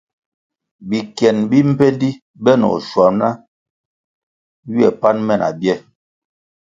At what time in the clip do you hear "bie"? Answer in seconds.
5.59-5.75